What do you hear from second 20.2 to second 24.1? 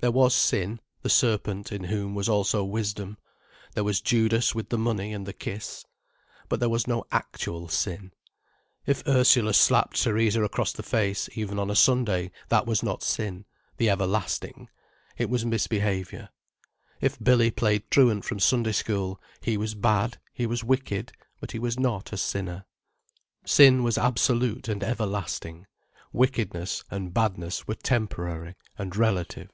he was wicked, but he was not a Sinner. Sin was